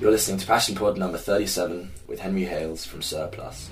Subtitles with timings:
[0.00, 3.70] You're listening to Passion Pod number 37 with Henry Hales from Sir Plus.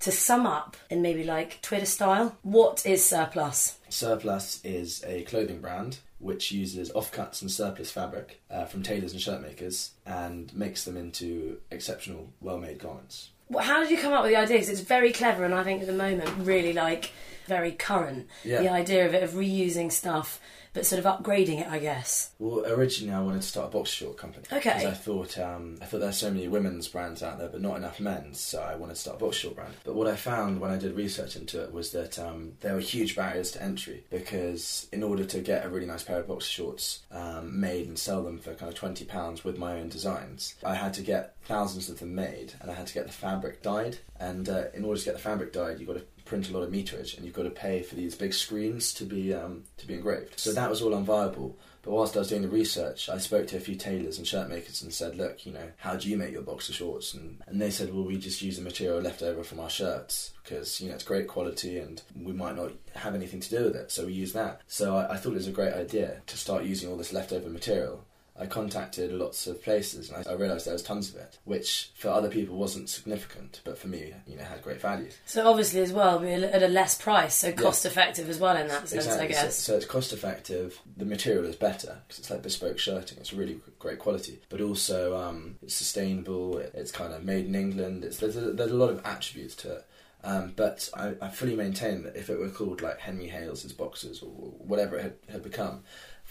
[0.00, 3.78] To sum up in maybe like Twitter style, what is Sir Plus?
[3.88, 9.20] Surplus is a clothing brand which uses offcuts and surplus fabric uh, from tailors and
[9.20, 13.30] shirt makers and makes them into exceptional, well made garments.
[13.48, 14.58] Well, How did you come up with the idea?
[14.58, 17.10] 'Cause it's very clever, and I think at the moment really like
[17.46, 18.28] very current.
[18.44, 18.62] Yeah.
[18.62, 20.40] The idea of it of reusing stuff,
[20.72, 22.30] but sort of upgrading it, I guess.
[22.38, 24.46] Well, originally I wanted to start a boxer short company.
[24.50, 24.70] Okay.
[24.70, 27.76] Because I thought um, I thought there's so many women's brands out there, but not
[27.76, 28.40] enough men's.
[28.40, 29.74] So I wanted to start a boxer short brand.
[29.84, 32.80] But what I found when I did research into it was that um, there were
[32.80, 36.50] huge barriers to entry because in order to get a really nice pair of boxer
[36.50, 40.54] shorts um, made and sell them for kind of twenty pounds with my own designs,
[40.64, 43.62] I had to get thousands of them made, and I had to get the fabric
[43.62, 43.98] dyed.
[44.18, 46.62] And uh, in order to get the fabric dyed, you've got to print a lot
[46.62, 49.86] of meterage, and you've got to pay for these big screens to be um, to
[49.86, 50.38] be engraved.
[50.38, 51.54] So that was all unviable.
[51.82, 54.48] But whilst I was doing the research, I spoke to a few tailors and shirt
[54.48, 57.60] makers and said, "Look, you know, how do you make your boxer shorts?" And and
[57.60, 60.88] they said, "Well, we just use the material left over from our shirts because you
[60.88, 64.06] know it's great quality and we might not have anything to do with it, so
[64.06, 66.88] we use that." So I, I thought it was a great idea to start using
[66.88, 68.04] all this leftover material.
[68.38, 71.90] I contacted lots of places and I, I realised there was tons of it, which
[71.94, 75.10] for other people wasn't significant, but for me, you know, had great value.
[75.26, 78.68] So obviously as well, be at a less price, so cost effective as well in
[78.68, 79.56] that sense, I So, guess.
[79.56, 80.80] so it's cost effective.
[80.96, 83.18] The material is better because it's like bespoke shirting.
[83.18, 86.56] It's really great quality, but also um, it's sustainable.
[86.58, 88.02] It, it's kind of made in England.
[88.04, 89.86] It's, there's, a, there's a lot of attributes to it.
[90.24, 94.22] Um, but I, I fully maintain that if it were called like Henry Hales's boxes
[94.22, 95.82] or whatever it had, had become,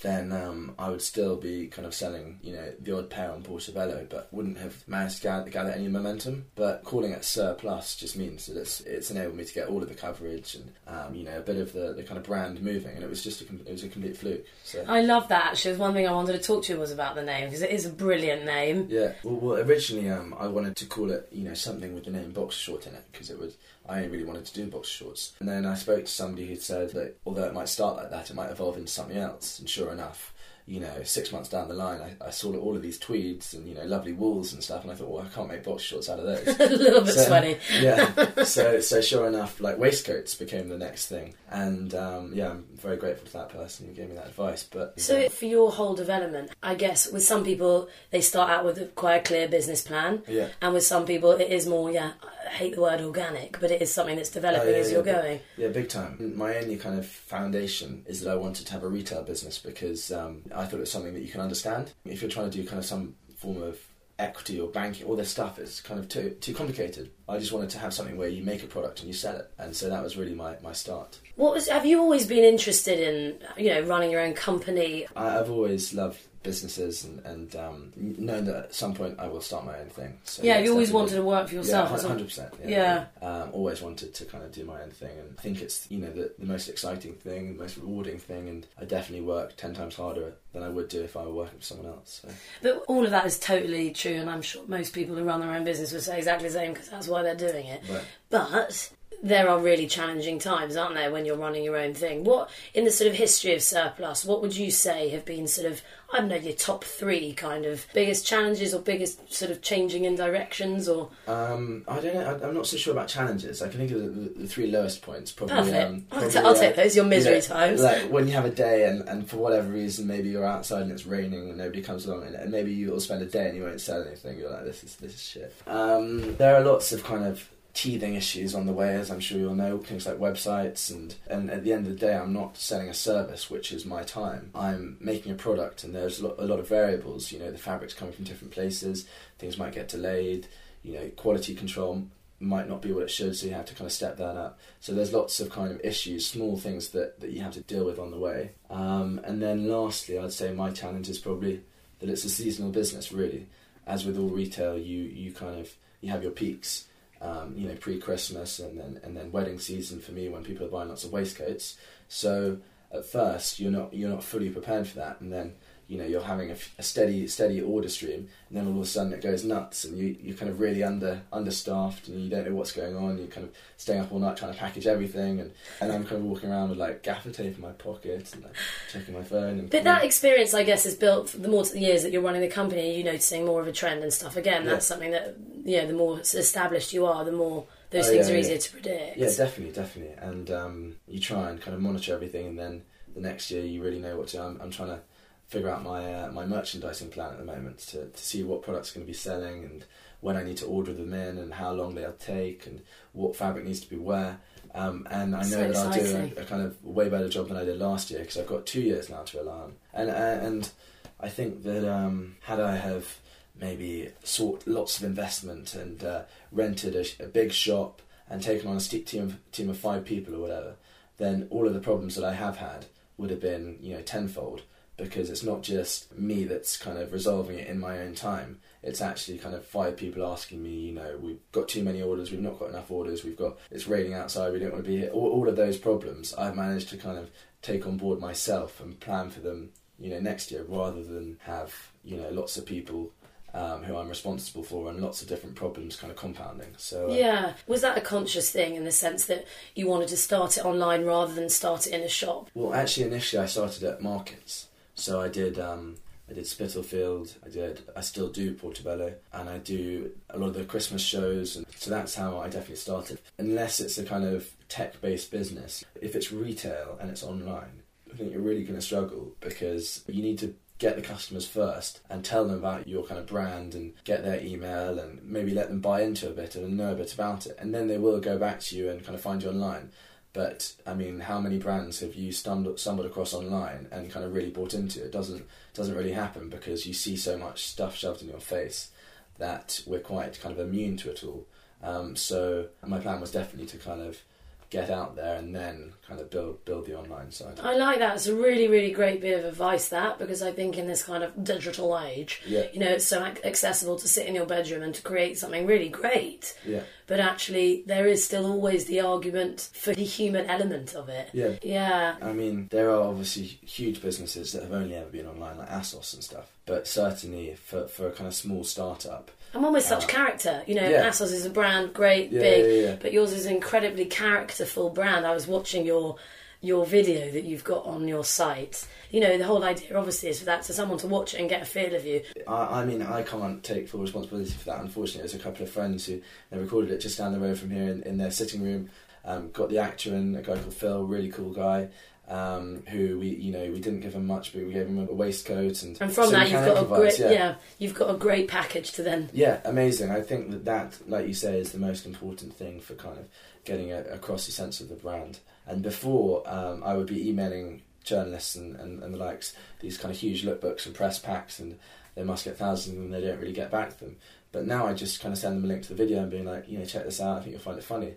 [0.02, 3.44] then um, I would still be kind of selling, you know, the odd pair on
[3.44, 6.46] Portobello, but wouldn't have managed to gather, any momentum.
[6.56, 9.82] But calling it Sir Plus just means that it's it's enabled me to get all
[9.82, 12.62] of the coverage and um, you know a bit of the, the kind of brand
[12.62, 14.46] moving, and it was just a, it was a complete fluke.
[14.64, 14.84] So.
[14.88, 15.78] I love that actually.
[15.78, 17.86] One thing I wanted to talk to you was about the name because it is
[17.86, 18.88] a brilliant name.
[18.90, 19.14] Yeah.
[19.24, 22.32] Well, well, originally um, I wanted to call it, you know, something with the name
[22.32, 25.34] boxer short in it because it was I only really wanted to do boxer shorts.
[25.40, 28.30] And then I spoke to somebody who said that although it might start like that,
[28.30, 29.60] it might evolve into something else.
[29.60, 30.34] And sure enough,
[30.68, 33.68] you know, six months down the line, I, I saw all of these tweeds and
[33.68, 36.08] you know lovely wools and stuff, and I thought, well, I can't make boxer shorts
[36.10, 36.48] out of those.
[36.60, 37.58] a little bit So- sweaty.
[37.82, 38.12] yeah.
[38.46, 42.98] So so sure enough, like waistcoats became the next thing, and um, yeah, I'm very
[42.98, 44.64] grateful to that person who gave me that advice.
[44.64, 48.94] But So for your whole development, I guess with some people they start out with
[48.96, 50.50] quite a clear business plan, Yeah.
[50.62, 52.12] and with some people it is more yeah.
[52.46, 54.96] I hate the word organic, but it is something that's developing Oh, yeah, as yeah,
[54.96, 55.40] you're going.
[55.58, 56.34] Yeah, big time.
[56.36, 60.12] My only kind of foundation is that I wanted to have a retail business because
[60.12, 61.94] um, I thought it was something that you can understand.
[62.06, 63.80] If you're trying to do kind of some form of
[64.20, 67.12] equity or banking, all this stuff is kind of too too complicated.
[67.32, 69.50] I just wanted to have something where you make a product and you sell it,
[69.58, 71.18] and so that was really my, my start.
[71.36, 71.70] What was?
[71.70, 75.08] Have you always been interested in you know running your own company?
[75.16, 79.42] I, I've always loved businesses and, and um, known that at some point I will
[79.42, 80.18] start my own thing.
[80.24, 81.92] So yeah, you always wanted to work for yourself.
[81.92, 82.54] Yeah, hundred percent.
[82.66, 83.06] Yeah.
[83.22, 86.00] Um, always wanted to kind of do my own thing, and I think it's you
[86.00, 89.74] know the, the most exciting thing, the most rewarding thing, and I definitely work ten
[89.74, 92.22] times harder than I would do if I were working for someone else.
[92.22, 92.34] So.
[92.62, 95.52] But all of that is totally true, and I'm sure most people who run their
[95.52, 97.82] own business would say exactly the same because that's why they're doing it.
[97.88, 98.92] But But
[99.24, 102.24] there are really challenging times, aren't there, when you're running your own thing?
[102.24, 105.48] What, in the sort of history of Sir Plus, what would you say have been
[105.48, 109.52] sort of, I don't know, your top three kind of biggest challenges or biggest sort
[109.52, 111.10] of changing in directions or.
[111.28, 112.22] um, I don't know.
[112.22, 113.62] I, I'm not so sure about challenges.
[113.62, 115.32] I can think of the, the, three lowest points.
[115.32, 115.56] Probably.
[115.56, 115.86] Perfect.
[115.86, 117.82] Um, I'll, probably, ta- I'll uh, take those, your misery you know, times.
[117.82, 120.92] Like when you have a day and, and for whatever reason maybe you're outside and
[120.92, 123.64] it's raining and nobody comes along and, and maybe you'll spend a day and you
[123.64, 124.40] won't sell anything.
[124.40, 125.56] You're like, this is this is shit.
[125.68, 129.40] Um, there are lots of kind of teething issues on the way, as I'm sure
[129.40, 132.58] you'll know, things like websites and and at the end of the day, I'm not
[132.58, 134.52] selling a service, which is my time.
[134.54, 137.32] I'm making a product, and there's a lot, of variables.
[137.32, 139.08] You know, the fabric's coming from different places.
[139.40, 140.48] Things might get delayed.
[140.84, 142.08] You know, quality control
[142.40, 144.60] might not be what it should, so you have to kind of step that up.
[144.80, 147.86] So there's lots of kind of issues, small things that, that you have to deal
[147.86, 148.52] with on the way.
[148.70, 151.62] Um, and then lastly, I'd say my challenge is probably
[152.00, 153.46] that it's a seasonal business, really.
[153.86, 156.88] As with all retail, you, you kind of you have your peaks,
[157.22, 160.70] um, you know, pre-Christmas and then and then wedding season for me when people are
[160.70, 161.78] buying lots of waistcoats.
[162.08, 162.58] So
[162.92, 165.54] at first you're not you're not fully prepared for that, and then
[165.92, 169.12] you know you're having a steady steady order stream, and then all of a sudden
[169.12, 172.56] it goes nuts, and you you're kind of really under understaffed, and you don't know
[172.56, 173.18] what's going on.
[173.18, 175.52] You're kind of staying up all night trying to package everything, and,
[175.82, 178.56] and I'm kind of walking around with like gaffer tape in my pocket and like,
[178.92, 179.60] checking my phone.
[179.60, 182.42] And But that experience, I guess, is built the more the years that you're running
[182.42, 182.96] the company.
[182.96, 184.38] you're noticing more of a trend and stuff.
[184.38, 184.72] Again, Yeah.
[184.72, 185.36] that's something that
[185.66, 185.88] you know.
[185.88, 188.42] The more established you are, the more those Oh, things yeah, are yeah.
[188.44, 189.18] easier to predict.
[189.18, 190.16] Yeah, definitely, definitely.
[190.22, 192.84] And um, you try and kind of monitor everything, and then
[193.14, 194.42] the next year you really know what to.
[194.42, 195.02] I'm, I'm trying to
[195.52, 198.92] figure out my uh, my merchandising plan at the moment to, to see what products
[198.92, 199.86] are going to be selling and
[200.22, 202.82] when I need to order them in and how long they'll take and
[203.12, 204.40] what fabric needs to be where.
[204.74, 207.50] Um, and I know So that I'll do a, a kind of way better job
[207.50, 209.74] than I did last year because I've got two years now to rely on.
[209.94, 210.72] And uh, and
[211.20, 213.20] I think that um, had I have
[213.60, 216.22] maybe sought lots of investment and uh,
[216.52, 220.34] rented a, a big shop and taken on a team of, team of five people
[220.34, 220.76] or whatever,
[221.18, 222.86] then all of the problems that I have had
[223.18, 224.62] would have been you know tenfold
[224.98, 228.60] because it's not just me that's kind of resolving it in my own time.
[228.84, 232.32] It's actually kind of five people asking me, you know, we've got too many orders,
[232.32, 234.98] we've not got enough orders, we've got it's raining outside, we don't want to be
[234.98, 235.10] here.
[235.10, 237.30] All, all of those problems I've managed to kind of
[237.62, 241.74] take on board myself and plan for them, you know, next year rather than have,
[242.04, 243.12] you know, lots of people
[243.54, 246.74] um, who I'm responsible for and lots of different problems kind of compounding.
[246.78, 247.54] So uh, Yeah.
[247.68, 249.46] Was that a conscious thing in the sense that
[249.76, 252.50] you wanted to start it online rather than start it in a shop?
[252.54, 254.68] Well, actually, initially I started at markets,
[255.02, 255.98] so I did um,
[256.30, 260.54] I did Spitalfield, I did I still do Portobello, and I do a lot of
[260.54, 263.20] the Christmas shows, and so that's how I definitely started.
[263.38, 267.82] Unless it's a kind of tech-based business, if it's retail and it's online,
[268.12, 272.00] I think you're really going to struggle because you need to get the customers first
[272.10, 275.68] and tell them about your kind of brand and get their email and maybe let
[275.68, 277.56] them buy into a bit and know a bit about it.
[277.60, 279.92] And then they will go back to you and kind of find you online
[280.34, 284.34] but I mean, how many brands have you stumbled, stumbled across online and kind of
[284.34, 285.04] really bought into?
[285.04, 288.92] It doesn't doesn't really happen because you see so much stuff shoved in your face
[289.38, 291.46] that we're quite kind of immune to it all.
[291.84, 294.22] Um, so my plan was definitely to kind of
[294.72, 297.60] get out there and then kind of build build the online side.
[297.62, 298.16] I like that.
[298.16, 301.24] It's a really, really great bit of advice, that, because I think in this kind
[301.24, 304.96] of digital age, Yeah, you know, it's so accessible to sit in your bedroom and
[304.96, 306.58] to create something really great.
[306.66, 311.30] yeah, But actually, there is still always the argument for the human element of it.
[311.34, 311.58] yeah.
[311.62, 312.16] Yeah.
[312.22, 316.14] I mean, there are obviously huge businesses that have only ever been online, like ASOS
[316.14, 316.48] and stuff.
[316.66, 320.64] But certainly for, for a kind of small startup, And one with such character.
[320.66, 321.10] You know, yeah.
[321.10, 325.26] ASOS is a brand, great, yeah, big, yeah, but yours is an incredibly characterful brand.
[325.26, 326.18] I was watching your
[326.62, 328.88] your video that you've got on your site.
[329.10, 331.50] You know, the whole idea obviously is for that to someone to watch it and
[331.50, 332.22] get a feel of you.
[332.48, 334.80] I, I mean, I can't take full responsibility for that.
[334.80, 336.22] Unfortunately, there's a couple of friends who
[336.52, 338.90] they recorded it just down the road from here in, in their sitting room.
[339.26, 341.90] Um, got the actor in, a guy called Phil, really cool guy.
[342.32, 345.14] Um, who we, you know, we didn't give him much, but we gave him a
[345.14, 346.00] waistcoat and.
[346.00, 347.56] And from so that, you've got a great yeah.
[347.78, 349.30] you've got a great package to then.
[349.34, 350.12] Yeah, amazing.
[350.12, 353.26] I think that that, like you say, is the most important thing for kind of
[353.66, 355.40] getting a, across the sense of the brand.
[355.68, 360.14] And before, um, I would be emailing journalists and, and, and the likes these kind
[360.14, 361.78] of huge lookbooks and press packs, and
[362.16, 364.16] they must get thousands and they don't really get back to them.
[364.52, 366.46] But now I just kind of send them a link to the video and being
[366.46, 367.38] like, you know, check this out.
[367.38, 368.14] I think you'll find it funny.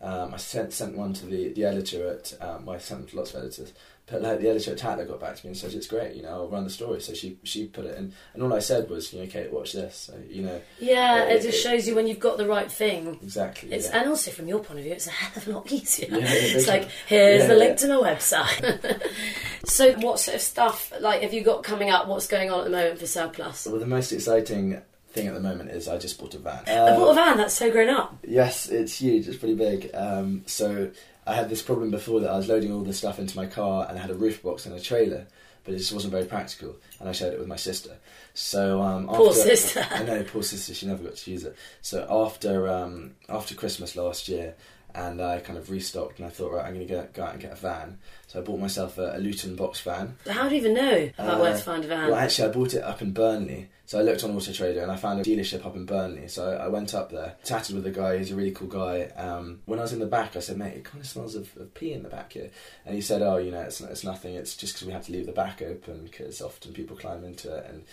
[0.00, 3.08] Um, I sent sent one to the, the editor at um, well, I sent them
[3.10, 3.72] to lots of editors,
[4.06, 6.22] but like the editor at Tatler got back to me and said it's great, you
[6.22, 7.00] know, I'll run the story.
[7.00, 9.72] So she she put it in, and all I said was, you know, Kate, watch
[9.72, 9.96] this.
[9.96, 12.70] So, you know, Yeah, Uh, it just it- shows you when you've got the right
[12.70, 13.18] thing.
[13.22, 13.72] exactly.
[13.72, 14.00] It's yeah.
[14.00, 16.08] and also from your point of view, it's a hell of a lot easier.
[16.10, 19.02] Yeah, it's like here's Yeah, the link to my website.
[19.64, 22.06] so, what sort of stuff like have you got coming up?
[22.06, 23.66] What's going on at the moment for Sir Plus?
[23.66, 24.80] Well, the most exciting
[25.16, 26.62] thing at the moment is I just bought a van.
[26.68, 27.36] I Um, bought a van.
[27.38, 28.16] That's so grown up.
[28.26, 29.26] Yes, it's huge.
[29.26, 29.90] It's pretty big.
[29.94, 30.90] Um, so
[31.26, 33.86] I had this problem before that I was loading all this stuff into my car
[33.88, 35.26] and I had a roof box and a trailer,
[35.64, 36.76] but it just wasn't very practical.
[37.00, 37.96] And I shared it with my sister.
[38.34, 39.86] So um, Poor after- sister.
[39.90, 40.74] I know, poor sister.
[40.74, 41.56] She never got to use it.
[41.82, 44.54] So after um, after Christmas last year,
[44.96, 47.40] and I kind of restocked, and I thought, right, I'm going to go out and
[47.40, 47.98] get a van.
[48.26, 50.16] So I bought myself a, a Luton box van.
[50.28, 52.10] How do you even know about Uh, where to find a van?
[52.10, 53.68] Well, actually, I bought it up in Burnley.
[53.84, 56.26] So I looked on Auto Trader and I found a dealership up in Burnley.
[56.26, 58.18] So I went up there, chatted with the guy.
[58.18, 59.02] He's a really cool guy.
[59.16, 61.56] Um, when I was in the back, I said, "Mate, it kind of smells of,
[61.56, 62.50] of pee in the back here."
[62.84, 64.34] And he said, "Oh, you know, it's it's nothing.
[64.34, 67.54] It's just because we have to leave the back open because often people climb into
[67.54, 67.84] it." And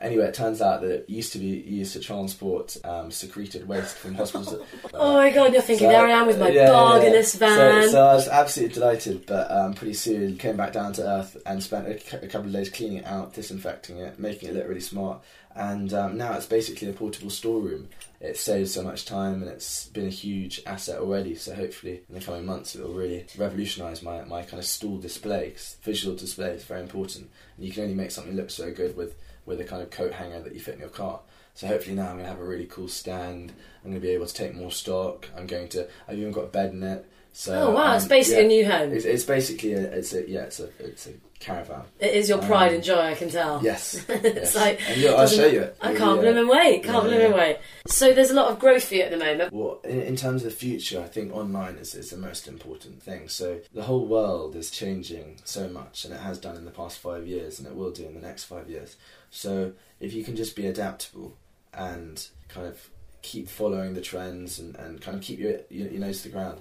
[0.00, 3.96] anyway, it turns out that it used to be used to transport um, secreted waste
[3.96, 4.60] from hospitals.
[4.94, 7.40] oh my god, you're thinking So- there I am with my yeah, bargainous yeah.
[7.56, 7.82] van.
[7.84, 11.36] So, so I was absolutely delighted, but um, pretty soon came back down to earth
[11.46, 14.68] and spent a, a couple of days cleaning it out, disinfecting it, making it look
[14.68, 15.22] really smart.
[15.56, 17.88] And um, now it's basically a portable storeroom.
[18.20, 21.34] It saves so much time, and it's been a huge asset already.
[21.34, 24.98] So hopefully, in the coming months, it will really revolutionise my, my kind of stall
[24.98, 25.50] display.
[25.50, 28.96] 'cause visual display is very important, and you can only make something look so good
[28.96, 29.16] with
[29.46, 31.20] with a kind of coat hanger that you fit in your car.
[31.54, 33.52] So hopefully now I'm going to have a really cool stand.
[33.84, 35.28] I'm going to be able to take more stock.
[35.36, 35.88] I'm going to.
[36.08, 37.10] I've even got a bed in it.
[37.32, 38.92] So oh wow, um, it's basically yeah, a new home.
[38.92, 39.80] It's, it's basically a.
[39.80, 40.42] It's a yeah.
[40.42, 40.68] It's a.
[40.78, 41.82] It's a caravan.
[41.98, 43.60] It is your pride um, and joy, I can tell.
[43.62, 43.94] Yes.
[44.08, 44.56] it's yes.
[44.56, 45.76] like I'll show you it.
[45.80, 46.32] I can't yeah.
[46.32, 46.84] bloom and wait.
[46.84, 47.58] Can't Yeah, bloom and wait.
[47.88, 49.52] So there's a lot of growth for you at the moment.
[49.52, 53.02] Well, in, in terms of the future, I think online is, is the most important
[53.02, 53.28] thing.
[53.28, 56.98] So the whole world is changing so much, and it has done in the past
[56.98, 58.96] five years, and it will do in the next five years.
[59.30, 61.36] So if you can just be adaptable
[61.72, 62.90] and kind of
[63.22, 66.34] keep following the trends and, and kind of keep your, your, your nose to the
[66.34, 66.60] ground,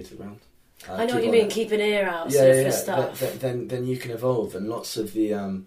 [0.00, 0.40] ear to the ground.
[0.88, 1.46] Uh, I know what you mean.
[1.46, 1.50] it.
[1.50, 2.70] Keep an ear out yeah, yeah, yeah.
[2.70, 3.20] stuff.
[3.20, 5.66] Then, then then you can evolve, and lots of the um,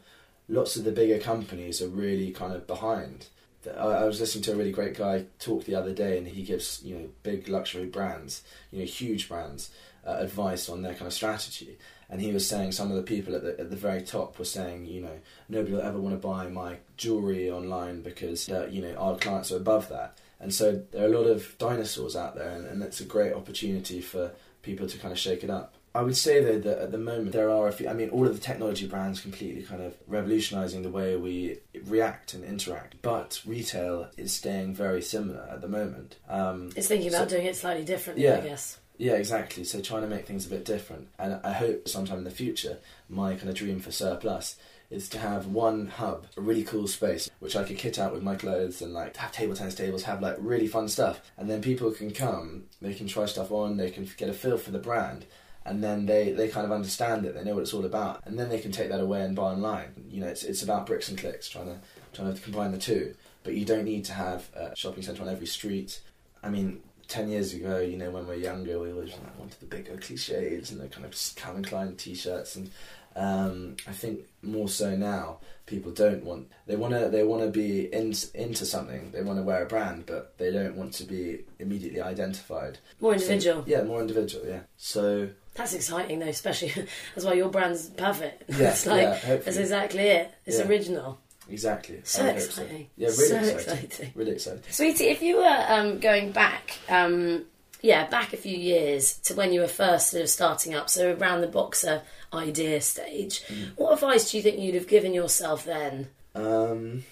[0.50, 3.28] lots of the bigger companies are really kind of behind.
[3.68, 6.44] I, I was listening to a really great guy talk the other day, and he
[6.44, 9.70] gives you know big luxury brands, you know huge brands,
[10.06, 11.78] uh, advice on their kind of strategy.
[12.10, 14.46] And he was saying some of the people at the at the very top were
[14.46, 18.82] saying, you know, nobody will ever want to buy my jewelry online because uh, you
[18.82, 20.18] know our clients are above that.
[20.44, 23.34] And so there are a lot of dinosaurs out there, and, and it's a great
[23.34, 24.32] opportunity for
[24.62, 25.74] people to kind of shake it up.
[25.96, 27.88] I would say though that at the moment there are a few.
[27.88, 32.34] I mean, all of the technology brands completely kind of revolutionising the way we react
[32.34, 36.18] and interact, but retail is staying very similar at the moment.
[36.28, 38.38] Um, It's thinking about so- doing it slightly differently, Yeah.
[38.40, 38.80] I guess.
[38.98, 39.64] yeah, exactly.
[39.66, 42.80] So trying to make things a bit different, and I hope sometime in the future,
[43.08, 44.56] my kind of dream for Sir Plus
[44.94, 48.24] is to have one hub, a really cool space, which I could kit out with
[48.24, 51.62] my clothes and like have table tennis tables, have like really fun stuff, and then
[51.62, 54.80] people can come, they can try stuff on, they can get a feel for the
[54.80, 55.26] brand,
[55.66, 58.38] and then they, they kind of understand it, they know what it's all about, and
[58.38, 60.06] then they can take that away and buy online.
[60.10, 61.80] You know, it's it's about bricks and clicks, trying to
[62.14, 65.30] trying to combine the two, but you don't need to have a shopping centre on
[65.30, 66.02] every street.
[66.44, 69.66] I mean, ten years ago, you know, when we were younger, we always wanted the
[69.66, 72.70] bigger cliches and the kind of Calvin Klein t-shirts, and
[73.16, 76.52] um, I think more so now, people don't want.
[76.66, 77.10] They want to.
[77.10, 79.12] They want to be in, into something.
[79.12, 82.80] They want to wear a brand, but they don't want to be immediately identified.
[83.00, 83.64] More So- individual.
[83.68, 84.46] yeah, more individual.
[84.48, 84.62] Yeah.
[84.78, 86.74] So That's exciting though, especially
[87.16, 88.44] that's why your brand's perfect.
[88.50, 90.32] yeah, it's like yeah, that's exactly it.
[90.46, 90.68] It's Yeah.
[90.68, 91.20] original.
[91.50, 92.02] exactly.
[92.04, 92.88] So exciting.
[92.98, 93.86] Yeah, really so exciting.
[93.86, 94.12] exciting.
[94.16, 94.64] Really exciting.
[94.70, 97.46] Sweetie, if you were um, going back, um,
[97.84, 101.14] yeah, back a few years to when you were first sort of starting up, so
[101.16, 102.02] around the boxer
[102.34, 103.74] idea stage, Mm.
[103.76, 106.08] what advice do you think you'd have given yourself then?
[106.34, 107.04] Um,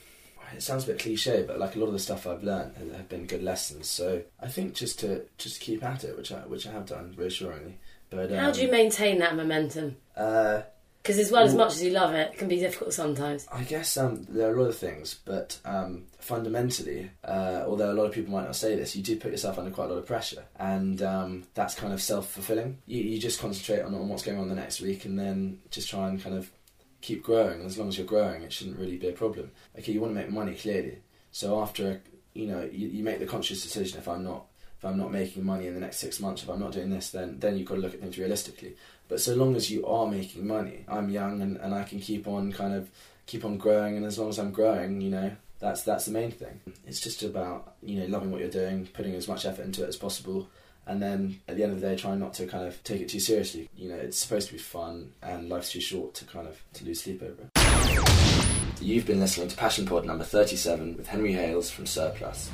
[0.55, 2.91] it sounds a bit cliche, but like a lot of the stuff I've learned have-
[2.93, 3.87] have been good lessons.
[3.87, 7.13] So I think just to just keep at it, which I which I have done
[7.17, 7.77] reassuringly.
[8.09, 9.97] But um, How do you maintain that momentum?
[10.17, 10.61] Uh,
[11.01, 13.47] Because as well as much as you love it, it can be difficult sometimes.
[13.51, 17.95] I guess um, there are a lot of things, but um, fundamentally, uh, although a
[17.95, 19.97] lot of people might not say this, you do put yourself under quite a lot
[19.97, 22.77] of pressure, and um, that's kind of self fulfilling.
[22.85, 25.89] You, you just concentrate on, on what's going on the next week, and then just
[25.89, 26.51] try and kind of
[27.01, 27.61] keep growing.
[27.61, 29.51] And as long as you're growing, it shouldn't really be a problem.
[29.79, 30.99] Okay, you want to make money clearly,
[31.31, 32.03] so after
[32.33, 33.97] you know you, you make the conscious decision.
[33.97, 34.45] If I'm not
[34.81, 37.11] if I'm not making money in the next six months, if I'm not doing this,
[37.11, 38.75] then then you've got to look at things realistically.
[39.07, 42.27] But so long as you are making money, I'm young and, and I can keep
[42.27, 42.89] on kind of
[43.27, 46.31] keep on growing, and as long as I'm growing, you know, that's that's the main
[46.31, 46.61] thing.
[46.87, 49.87] It's just about you know loving what you're doing, putting as much effort into it
[49.87, 50.49] as possible,
[50.87, 53.09] and then at the end of the day, trying not to kind of take it
[53.09, 53.69] too seriously.
[53.75, 56.85] You know, it's supposed to be fun, and life's too short to kind of to
[56.85, 58.81] lose sleep over it.
[58.81, 62.49] You've been listening to Passion Pod number 37 with Henry Hales from Sir Plus.